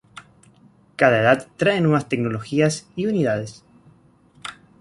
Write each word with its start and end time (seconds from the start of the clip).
Cada 0.95 1.19
edad 1.19 1.47
trae 1.57 1.79
nuevas 1.79 2.09
tecnologías 2.09 2.87
y 2.95 3.05
unidades. 3.05 3.63